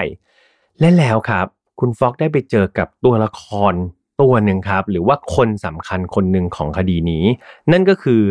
[0.79, 1.45] และแล้วครับ
[1.79, 3.73] คุณฟ็อกซ์ได้ไปเจอกับตัวละคร
[4.21, 7.23] ตัวหนึ่งครับ หรือว่าคนสำคัญคนหนึ่งของคดีนี้
[7.71, 8.21] นั่นก็คือ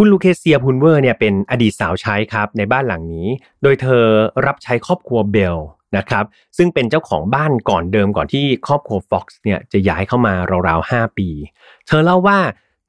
[0.00, 3.28] คุณลูเคเซียพูนเวอร์เนี่ยเป็นอดีตสาวใช้ครับในบ้านหลังนี้
[3.62, 4.04] โดยเธอ
[4.46, 5.56] รับใช้ครอบครัวเบล
[5.96, 6.24] นะครับ
[6.56, 10.34] ซึ่งเป็นเจ้าของบ้านก่อนเดิมก่อนที่ครอบครัวฟ็อกซ์เนี่ยจะย้ายเข้ามา
[10.68, 11.28] ราวๆ5ปี
[11.86, 12.38] เธอเล่าว่า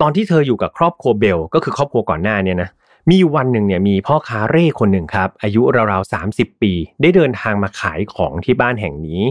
[0.02, 2.70] ตอนที่เธออยู่กับครอบครัวเบลก็คือครอบครัวก่อนหน้าเนี่ยนะ
[3.12, 9.22] มีวันหนึ่งเนี่ยมีพ่อค้าเร่คนหนึ่งครับ อายุราวๆ30 ปี ได้เดินทางมาขายของที่บ้านแห่งนี้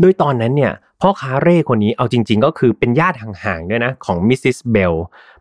[0.00, 4.94] โดยตอนนั้นเนี่ยพ่อค้าเร่คนนี้เอาจริง ๆ ก็คือเป็นญาติห่างๆด้วยนะของมิสซิสเบล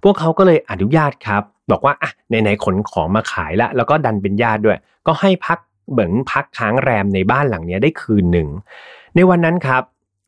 [0.04, 5.60] พวกเขาก็เลยอนุญาตครับ บอกว่าอะไหนๆขนของมาขายละแล้วก็ดันเป็นญาติด้วย ก็ให้พัก
[5.92, 8.48] เหมือนพักค้างแรมในบ้านหลังนี้ได้คืนหนึ่ง
[9.16, 9.84] ในวันนั้นครับ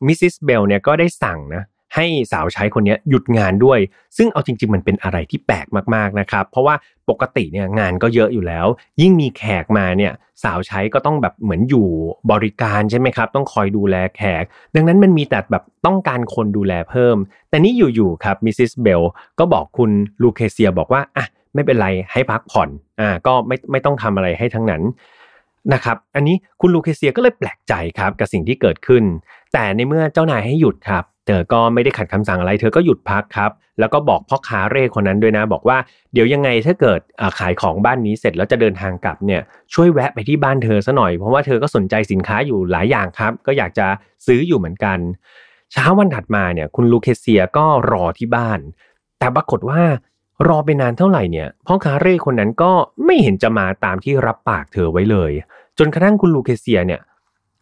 [0.06, 0.16] Mrs.
[0.20, 1.62] Bell เนี่ยก็ได้สั่งนะ
[1.96, 3.78] ให้สาวใช้คนนี้หยุดงานด้วย
[4.16, 6.74] ซึ่งเอาจริง ๆ มันเป็นอะไรที่แปลกมากๆนะครับ เพราะว่า
[7.10, 8.66] ปกติเนี่ยงานก็เยอะอยู่แล้ว
[9.00, 10.12] ยิ่งมีแขกมาเนี่ย
[10.44, 11.86] สาวใช้ก็ต้องแบบเหมือนอยู่
[12.32, 17.16] บริการใช่ไหมครับ ต้องคอยดูแลแขก ดังนั้นมันมีแต่แบบต้องการคนดูแลเพิ่ม
[17.50, 18.54] แต่นี่อยู่ๆครับ Mrs.
[18.58, 19.02] Bell
[19.38, 19.90] ก็บอกคุณ
[20.22, 22.68] ลูเคเซียบอกว่าอะไม่เป็นไรให้พักผ่อน
[23.00, 24.82] อ่าก็ไม่ไม่ต้องทำอะไรให้ทั้งนั้น
[25.72, 29.04] นะครับอันนี้คุณลูเคเซียก็เลยแปลกใจครับกับสิ่งที่เกิดขึ้น
[29.52, 35.78] แต่ในเมื่อเจ้านายให้หยุดครับ เธอก็ไม่ได้ขัดคำสั่งอะไร เธอก็หยุดพักครับ แล้วก็บอกพ่อค้าเร่คนนั้นด้วยนะ บอกว่า
[36.12, 37.00] เดี๋ยวยังไงถ้าเกิด
[37.38, 39.40] ขายของบ้านนี้เสร็จแล้วจะเดินทางกลับเนี่ย
[39.74, 43.86] ช่วยแวะไปที่บ้านเธอซะหน่อยเพราะว่าเธอก็สนใจสินค้าอยู่หลายอย่างครับ ก็อยากจะ
[44.26, 44.98] ซื้ออยู่เหมือนกัน
[45.72, 48.58] เช้าวันถัดมาเนี่ยคุณลูเคเซียก็รอที่บ้าน
[49.18, 49.82] แต่ปรากฏว่า
[50.48, 52.72] รอไปนานเท่าไหร่เนี่ยพ่อค้าเร่คนนั้นก็
[53.04, 55.32] ไม่เห็นจะมาตามที่รับปากเธอไว้เลย
[55.78, 57.00] จนกระทั่งคุณลูเคเซียเนี่ย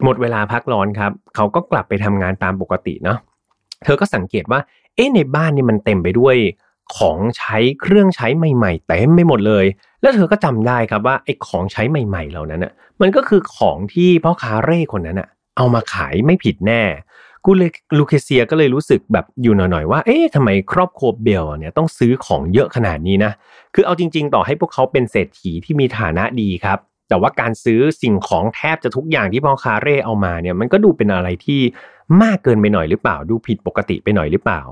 [0.04, 3.18] หมดเวลาพักร้อนครับ เขาก็กลับไปทำงานตามปกติเนาะ
[3.84, 4.60] เธอก็สังเกตว่า
[4.94, 6.36] เอ๊ะในบ้านนี่มันเต็มไปด้วย
[6.96, 9.64] ของใช้เครื่องใช้ใหม่ๆเต็มไปหมดเลย
[10.02, 16.82] แล้วเธอก็จำได้ครับว่าไอ้ของใช้ใหม่ ๆ เหล่านั้นอะ มันก็คือของที่พ่อค้าเร่คนนั้นอะ เอามาขายไม่ผิดแน่
[17.44, 23.32] กูเลยลูเคเซียก็เลยรู้สึกแบบอยู่หน่อยๆว่า เอ๊ะทำไมครอบครัวเบลเนี่ยต้องซื้อของเยอะขนาดนี้นะ
[23.74, 31.60] คือเอาจริง ๆ ต่อให้พวกเขาเป็นเศรษฐีที่มีฐานะดีครับ แต่ว่าการซื้อสิ่งของแทบจะทุกอย่างที่พ่อคาเร่เอามาเนี่ย มันก็ดูเป็นอะไรที่
[32.22, 34.62] มากเกินไปหน่อยหรือเปล่า ดูผิดปกติไปหน่อยหรือเปล่า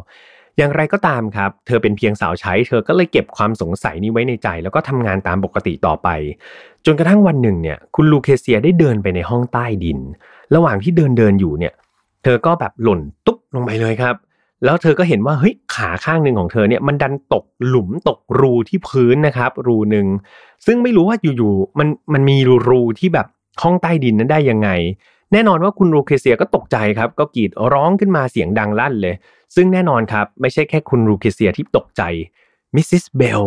[0.59, 6.09] อย่างไรก็ตามครับ เธอเป็นเพียงสาวใช้ เธอก็เลยเก็บความสงสัยนี้ไว้ในใจ แล้วก็ทำงานตามปกติต่อไป
[6.87, 9.99] จนกระทั่งวันหนึ่งเนี่ย คุณลูเคเซียได้เดินไปในห้องใต้ดิน
[10.55, 11.73] ระหว่างที่เดินเดินอยู่เนี่ย
[12.23, 14.15] เธอก็แบบหล่นตุ๊บลงไปเลยครับ
[14.65, 20.07] แล้วเธอก็เห็นว่าเฮ้ยขาข้างหนึ่งของเธอเนี่ยมันดันตกหลุมตกรูที่พื้นนะครับ รูหนึ่ง
[20.67, 22.37] ซึ่งไม่รู้ว่าอยู่ๆมันมันมี
[22.69, 23.27] รูที่แบบ
[23.63, 24.69] ห้องใต้ดินนั้นได้ยังไง
[25.33, 29.15] แน่นอนว่าคุณลูเคเซียก็ตกใจครับ ก็กรีดร้องขึ้นมาเสียงดังลั่นเลย
[29.55, 32.03] ซึ่งแน่นอนครับ ไม่ใช่แค่คุณลูเคเซียที่ตกใจ
[32.77, 32.87] Mrs.
[32.89, 33.43] Bell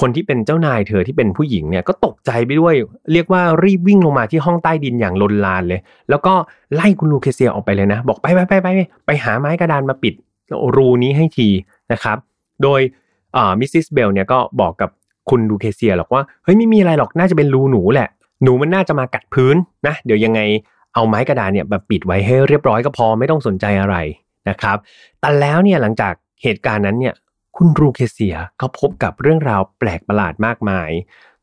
[0.00, 2.74] คนที่เป็นเจ้านายเธอที่เป็นผู้หญิงเนี่ยก็ตกใจไปด้วย
[3.12, 6.34] เรียกว่ารีบวิ่งลงมาที่ห้องใต้ดินอย่างลนลานเลย แล้วก็
[6.74, 8.68] ไล่คุณลูเคเซียออกไปเลยนะ บอกไปไปไปไป
[9.06, 10.14] ไปหาไม้กระดานมาปิด
[10.76, 11.48] รูนี้ให้ที
[11.92, 12.18] นะครับ
[12.62, 12.80] โดย
[13.60, 13.68] Mrs.
[13.72, 14.90] Bell เนี่ยก็บอกกับ
[15.30, 18.08] คุณลูเคเซียหรอกว่าเฮ้ยไม่มีอะไรหรอกน่าจะเป็นรูหนูแหละ
[18.42, 19.56] หนูมันน่าจะมากัดพื้น
[19.86, 20.40] นะ เดี๋ยวยังไง
[20.94, 23.96] เอาไม้กระดานเนี่ยมาปิดไว้ให้เรียบร้อยก็พอไม่ต้องสนใจอะไร
[24.48, 24.76] นะครับ
[25.20, 27.14] แต่แล้วเนี่ยหลังจากเหตุการณ์นั้นเนี่ย
[27.56, 30.90] คุณลูเคเซียก็พบกับเรื่องราวแปลกประหลาดมากมาย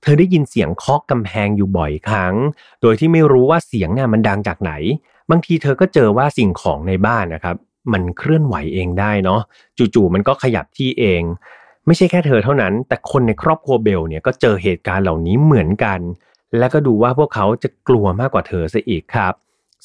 [0.02, 2.36] เธอได้ยินเสียงเคาะกำแพงอยู่บ่อยครั้ง
[2.82, 4.72] โดยที่ไม่รู้ว่าเสียงเนี่ยมันดังจากไหน
[5.30, 7.56] บางทีเธอก็เจอว่าสิ่งของในบ้านนะครับ
[7.94, 9.42] มันเคลื่อนไหวเองได้เนาะ
[9.78, 11.22] จู่ๆมันก็ขยับที่เอง
[11.86, 16.00] ไม่ใช่แค่เธอเท่านั้น แต่คนในครอบครัวเบลเนี่ยก็เจอเหตุการณ์เหล่านี้เหมือนกัน
[16.58, 19.34] และก็ดูว่าพวกเขาจะกลัวมากกว่าเธอซะอีกครับ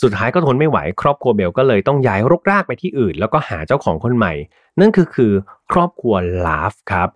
[0.03, 4.33] สุดท้ายก็ทนไม่ไหวครอบครัวเบลก็เลยต้องย้ายรกรากไปที่อื่น แล้วก็หาเจ้าของคนใหม่
[4.81, 5.33] นั่นคือคือ
[5.73, 6.15] ครอบครัว
[6.47, 7.09] ลาฟครับ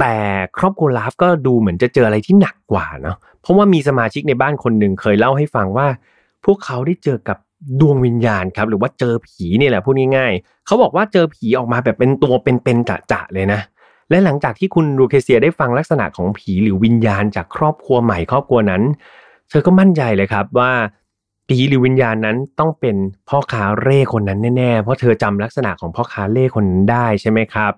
[0.00, 0.16] แต่
[0.58, 5.86] ครอบครัวลาฟก็ดูเหมือนจะเจออะไรที่หนักกว่าเนาะเพราะว่ามีสมาชิกในบ้านคนหนึ่งเคยเล่าให้ฟังว่า
[6.44, 7.38] พวกเขาได้เจอกับ
[7.80, 13.60] ดวงวิญญาณครับหรือว่าเจอผีนี่แหละพูดง่ายๆเขาบอกว่าเจอผีออกมาแบบเป็นตัวเป็นๆจะๆเลยนะ
[14.10, 18.82] และหลังจากที่คุณรูเคเซียได้ฟังลักษณะของผีหรือวิญญาณจากครอบครัวใหม่ครอบครัวนั้น
[19.50, 20.72] เธอก็มั่นใจเลยครับว่า
[21.48, 22.96] ผีหรือวิญญาณนั้นต้องเป็น
[23.28, 27.72] พ่อค้าเร่คนนั้นแน่ๆ เพราะเธอจำลักษณะของพ่อค้าเร่คนนั้นได้ใช่ไหมครับ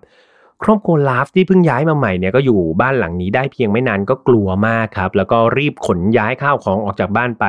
[0.63, 7.45] ครอบครัวลาฟที่เพิ่งย้ายมาใหม่เนี่ยก็อยู่บ้านหลังนี้ได้เพียงไม่นานก็กลัวมากครับ แล้วก็รีบขนย้ายข้าวของออกจากบ้านไป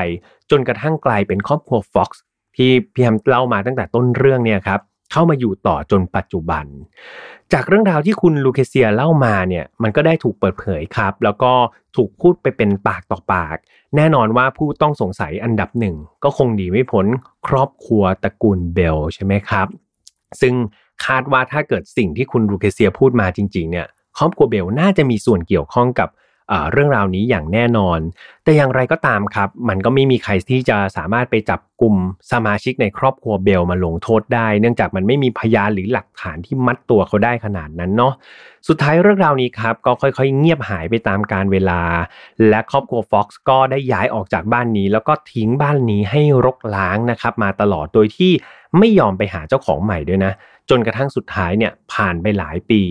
[0.51, 2.21] จนกระทั่งกลายเป็นครอบครัวฟ็อกซ์
[2.55, 4.79] ที่พี่แฮมเล่ามาตั้งแต่ต้นเรื่องเนี่ยครับ
[5.11, 6.65] เข้ามาอยู่ต่อจนปัจจุบัน
[7.53, 11.51] จากเรื่องราวที่คุณลูเคเซียเล่ามาเนี่ยมันก็ได้ถูกเปิดเผยครับ แล้วก็
[11.95, 13.57] ถูกพูดไปเป็นปากต่อปาก
[13.95, 17.05] แน่นอนว่าผู้ต้องสงสัยอันดับหนึ่ง ก็คงดีไม่พ้น
[17.47, 19.67] ครอบครัวตระกูลเบลใช่ไหมครับ
[20.41, 20.53] ซึ่ง
[21.05, 26.09] คาดว่าถ้าเกิดสิ่งที่คุณลูเคเซียพูดมาจริง ๆเนี่ยครอบครัวเบลน่าจะมีส่วนเกี่ยวข้องกับ
[26.71, 27.99] เรื่องราวนี้อย่างแน่นอน
[28.43, 31.95] แต่อย่างไรก็ตามครับ มันก็ไม่มีใครที่จะสามารถไปจับกลุ่ม
[32.31, 38.13] สมาชิกในครอบครัวเบลมาลงโทษได้ เนื่องจากมันไม่มีพยานหรือหลักฐานที่มัดตัวเขาได้ขนาดนั้นเนาะ
[38.67, 41.81] สุดท้ายเรื่องราวนี้ครับก็ค่อยๆ เงียบหายไปตามการเวลา
[42.49, 48.31] และครอบครัวฟ็อกซ์ก็ได้ย้ายออกจากบ้านนี้ แล้วก็ทิ้งบ้านนี้ให้รกล้างนะครับ มาตลอดโดยที่
[48.77, 50.33] ไม่ยอมไปหาเจ้าของใหม่ด้วยนะ
[50.69, 52.81] จนกระทั่งสุดท้ายเนี่ยผ่านไปหลายปี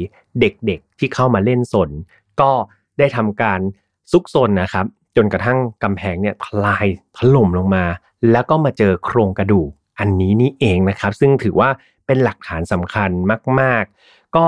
[0.41, 1.91] เด็กๆที่เข้ามาเล่นสน
[2.41, 2.53] ก็
[2.99, 3.61] ได้ทำการ
[4.13, 7.85] ซุกซนนะครับ จนกระทั่งกำแพงเนี่ยทลายถล่มลงมา
[8.33, 11.71] แล้วก็มาเจอโครงกระดูกอันนี้นี่เองนะครับ ซึ่งถือว่า
[12.07, 13.11] เป็นหลักฐานสำคัญ
[13.61, 14.47] มาก ๆ ก็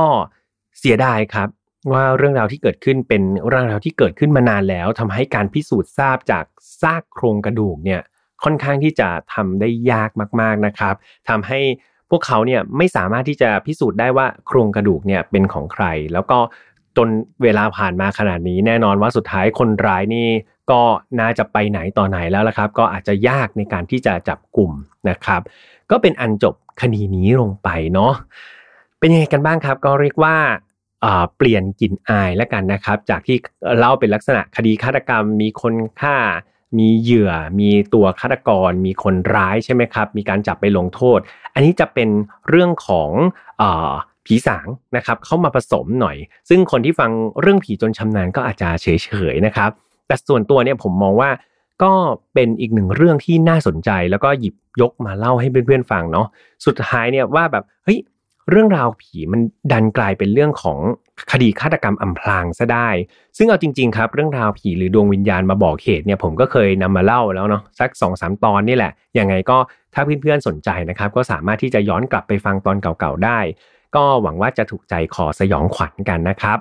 [0.78, 1.48] เสียดายครับ
[1.92, 6.44] ว่าเรื่องราวที่เกิดขึ้นเป็นเรื่องราวที่เกิดขึ้นมานานแล้วทำให้การพิสูจน์ทราบจาก
[6.80, 8.00] ซากโครงกระดูกเนี่ย
[8.44, 10.10] ค่อนข้างที่จะทำได้ยาก
[10.40, 10.94] มากๆนะครับ
[11.28, 11.60] ทำให้
[12.10, 16.38] พวกเขาเนี่ยไม่สามารถที่จะพิสูจน์ได้ว่าโครงกระดูกเนี่ยเป็นของใคร แล้วก็
[16.96, 17.08] จน
[17.42, 20.28] เวลาผ่านมาขนาดนี้ แน่นอนว่าสุดท้ายคนร้ายนี่
[20.70, 20.82] ก็
[21.20, 24.70] น่าจะไปไหนต่อไหนแล้วละครับ ก็อาจจะยากในการที่จะจับกลุ่ม
[25.08, 25.40] นะครับ
[25.90, 28.12] ก็เป็นอันจบคดีนี้ลงไปเนาะ
[28.98, 30.36] เป็นยังไงกันบ้างครับ ก็เรียกว่า
[31.36, 33.36] เปลี่ยนกลิ่นอายแล้วกันนะครับ จากที่
[33.78, 36.16] เล่าเป็นลักษณะคดีฆาตกรรมมีคนฆ่า
[36.78, 41.18] มีเหยื่อ มีตัวฆาตกร มีคนร้ายใช่ไหมครับ มีการจับไปลงโทษ
[41.54, 42.08] อันนี้จะเป็น
[42.48, 43.10] เรื่องของ
[44.30, 44.66] ผีสาง
[44.96, 46.16] นะครับเข้ามาผสมหน่อย
[46.48, 48.86] ซึ่งคนที่ฟังเรื่องผีจนชำนาญก็อาจจะเฉ
[49.32, 49.70] ยๆนะครับ
[50.06, 51.30] แต่ส่วนตัวเนี่ยผมมองว่า
[51.82, 51.92] ก็
[52.34, 56.26] เป็นอีกหนึ่งเรื่องที่น่าสนใจ แล้วก็หยิบยกมาเล่าให้เพื่อนๆฟังเนาะ
[56.66, 57.98] สุดท้ายเนี่ยว่าแบบเฮ้ย
[58.50, 59.40] เรื่องราวผีมัน
[59.72, 60.78] ดันกลายเป็นเรื่องของ
[61.32, 62.88] คดีฆาตกรรมอำพรางซะได้
[63.36, 69.58] ซึ่งเอาจริงๆครับเรื่องราวผีหรือดวงวิญญาณมาบอกเหตุเนี่ยผมก็เคยนำมาเล่าแล้วเนาะสัก2อสตอนนี่แหละยังไงก็
[69.94, 73.38] ถ้าเพื่อนๆสนใจนะครับก็สามารถที่จะย้อนกลับไปฟังตอนเก่าๆได้
[73.96, 76.58] ก็หวังว่าจะถูกใจขอสยองขวัญกันนะครับ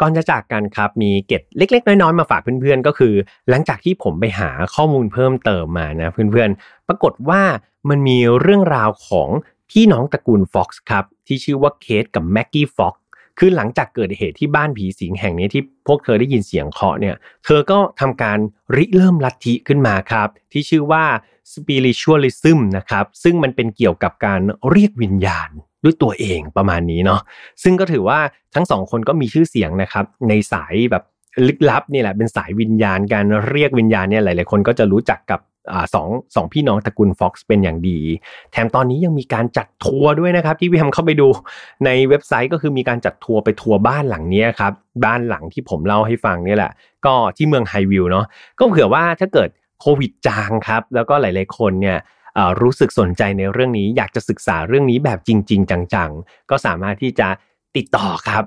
[0.00, 3.14] ก่อนจะจากกันครับมีเก็ดเล็ก ๆ น้อยๆมาฝากเพื่อนๆ ก็คือ
[3.48, 7.42] หลังจากที่ผมไปหาข้อมูลเพิ่มเติมมานะเพื่อนๆ ปรากฏว่า
[7.88, 9.28] มันมีเรื่องราวของ
[9.70, 12.94] พี่น้องตระกูลฟ็อกซ์ครับที่ชื่อว่าเคทกับแม็กกี้ฟ็อก
[13.38, 18.38] คือหลังจากเกิดเหตุที่บ้านผีสิงแห่งนี้ที่พวกเธอได้ยินเสียงเคาะเนี่ย เธอก็ทำการ
[18.76, 21.04] ริเริ่มลัทธิขึ้นมาครับ ที่ชื่อว่า
[21.54, 25.50] spiritualism นะครับ ซึ่งมันเป็นเกี่ยวกับการเรียกวิญญาณ
[25.84, 27.20] ด้วยตัวเองประมาณนี้เนาะ
[27.62, 28.18] ซึ่งก็ถือว่า
[28.54, 31.04] ทั้งสองคนก็มีชื่อเสียงนะครับ ในสายแบบ
[31.46, 35.40] ลึกลับนี่แหละเป็นสายวิญญาณการเรียกวิญญาณเนี่ยหลาย ๆ คนก็จะรู้จักกับ
[35.94, 37.98] สองสองพี่น้องตระกูลฟ็อกซ์เป็นอย่างดี
[38.52, 41.28] แถมตอนนี้ยังมีการจัดทัวร์ด้วยนะครับ ที่พี่แฮมเข้าไปดู
[41.84, 44.72] ในเว็บไซต์ก็คือมีการจัดทัวร์ไปทัวร์บ้านหลังนี้ครับ
[45.04, 46.72] บ้านหลังที่ผมเล่าให้ฟังนี่แหละ
[47.06, 48.24] ก็ที่เมืองไฮวิวเนาะ
[48.58, 49.48] ก็เผื่อว่าถ้าเกิด
[49.80, 51.98] โควิดจางครับ แล้วก็หลาย ๆ คนเนี่ย
[52.62, 57.28] รู้สึกสนใจในเรื่องนี้ อยากจะศึกษาเรื่องนี้แบบจริง ๆ จังๆ ก็สามารถที่จะ
[57.76, 58.44] ติดต่อครับ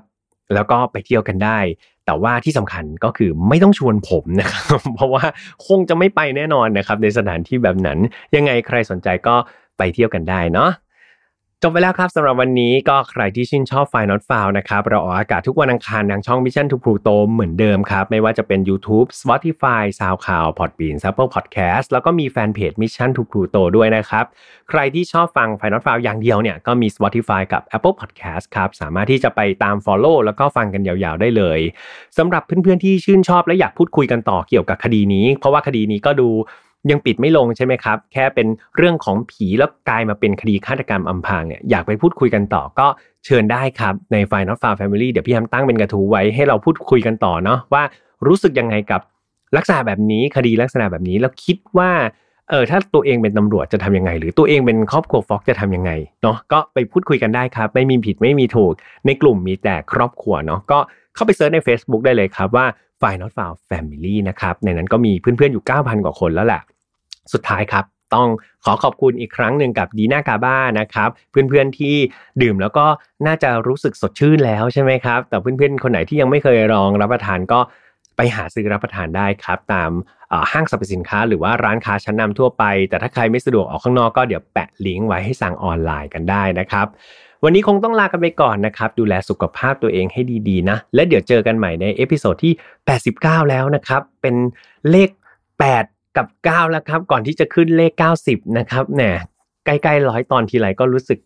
[0.54, 1.58] แล้วก็ไปเที่ยวกันได้
[2.06, 5.24] แต่ว่าที่สำคัญก็คือไม่ต้องชวนผมนะครับ เพราะว่า
[5.66, 7.98] คงจะไม่ไปแน่นอนนะครับ ในสถานที่แบบนั้น
[8.36, 9.36] ยังไงใครสนใจก็
[9.78, 10.70] ไปเที่ยวกันได้เนาะ
[11.66, 23.10] จบไปแล้วครับสำหรับวันนี้ก็ใครที่ชื่นชอบไฟน์นอตฟาวนะครับ เราออกอากาศทุกวันอังคารทางช่อง Mission to Pluto เหมือนเดิมครับ ไม่ว่าจะเป็น YouTube Spotify SoundCloud Podbean Apple Podcast แล้วก็มีแฟนเพจ Mission
[23.16, 24.24] to Pluto ด้วยนะครับ
[24.70, 31.60] ใครที่ชอบฟัง File Not Found อย่างเดียวเนี่ยก็มี Spotify กับ Apple Podcast ครับ สามารถที่จะไปตาม Follow แล้วก็ฟังกันยาวๆได้เลย
[32.18, 36.30] สำหรับเพื่อนๆที่ชื่นชอบและอยากพูดคุยกันต่อเกี่ยวกับคดีนี้ เพราะว่าคดีนี้ก็ดู
[36.90, 42.86] ยังปิดไม่ลงใช่ไหมครับ แค่เป็นเรื่องของผีแล้วกลายมาเป็นคดีฆาตกรรมอำพรางเนี่ยอยากไปพูดคุยกันต่อก็
[43.24, 47.82] เชิญได้ครับใน File Not Found Family เดี๋ยวพี่แฮมตั้งเป็นกระทู้ไว้ให้เราพูดคุยกันต่อเนาะว่า
[48.26, 49.00] รู้สึกยังไงกับ
[49.56, 51.90] ลักษณะแบบนี้คดีลักษณะแบบนี้แล้วคิดว่า
[52.50, 55.90] เออถ้าตัวเองเป็นตำรวจจะทำยังไง หรือตัวเองเป็นครอบครัวฟ็อกจะทำยังไง
[56.22, 58.72] เนาะก็ไปพูดคุยกันได้ครับ ไม่มีผิดไม่มีถูก
[59.06, 60.78] ในกลุ่มมีแต่ครอบครัวเนาะก็
[61.14, 62.66] เข้าไปเซิร์ชใน Facebook ได้เลยครับว่า
[63.00, 66.60] f i Not f o u n Family นะครับ ในนั้นก็มีเพื่อนๆอยู่ 9,000 กว่าคนแล้วแหละ
[67.32, 67.84] สุดท้ายครับ
[68.14, 68.28] ต้อง
[68.64, 71.94] ขอขอบคุณอีกครั้งหนึ่งกับดีน่ากาบ้านะครับ เพื่อนๆที่
[72.42, 72.86] ดื่มแล้วก็
[73.26, 77.60] น่าจะรู้สึกสดชื่นแล้วใช่ไหมครับ แต่เพื่อนๆคนไหนที่ยังไม่เคยลองรับประทานก็
[78.16, 79.90] ไปหาซื้อรับประทานได้ครับ ตาม
[80.52, 86.86] ห้างสรรพสินค้า หรือว่าร้านค้าชั้นนำทั่วไป แต่ถ้าใครไม่สะดวกออกข้างนอกก็เดี๋ยวแปะลิงก์ไว้ให้สั่งออนไลน์กันได้นะครับ
[87.44, 92.54] วันนี้คงต้องลากันไปก่อนนะครับ ดูแลสุขภาพตัวเองให้ดีๆนะ และเดี๋ยวเจอกันใหม่ใน episode ที่
[93.02, 94.34] 89 แล้วนะครับ เป็น
[94.90, 95.10] เลข
[95.58, 97.92] 8 กับ 9 แล้วครับ ก่อนที่จะขึ้นเลข
[98.24, 99.16] 90 นะครับเนี่ย
[99.66, 101.18] ใกล้ๆร้อยตอนทีไรก็รู้สึก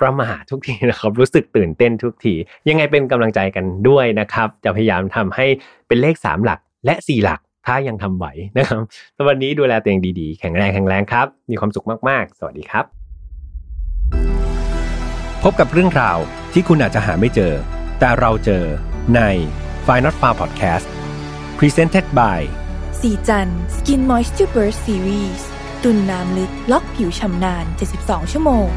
[0.00, 2.34] ประหม่าทุกทีนะครับ รู้สึกตื่นเต้นทุกที
[2.68, 5.46] ยังไงเป็นกำลังใจกันด้วยนะครับ จะพยายามทำให้
[5.88, 8.26] เป็นเลข 3 หลักและ 4 หลักถ้ายังทำไหว
[8.58, 8.80] นะครับ
[9.16, 12.84] สำหรับวันนี้ดูแลตัวเองดีๆ แข็งแรงแข็งแรงครับ มีความสุขมากๆ สวัสดีครับ
[15.42, 16.18] พบกับเรื่องราว
[16.52, 17.52] ที่คุณอาจจะหาไม่เจอ
[17.98, 18.64] แต่เราเจอ
[19.16, 19.20] ใน
[19.86, 20.86] f i n a l Far Podcast
[21.58, 22.40] Presented by
[23.00, 25.48] ศรีจันทร์ Skin Moisture Burst Series
[25.82, 27.64] ตุนน้ำลึก ล็อกผิวฉ่ำนาน
[27.98, 28.68] 72 ชั่วโมง